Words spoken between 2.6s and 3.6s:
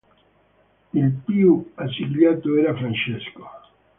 Francesco.